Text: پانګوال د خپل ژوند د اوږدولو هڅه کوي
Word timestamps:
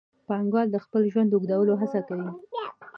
پانګوال 0.27 0.67
د 0.71 0.77
خپل 0.85 1.01
ژوند 1.11 1.29
د 1.29 1.33
اوږدولو 1.35 1.73
هڅه 1.81 1.99
کوي 2.07 2.29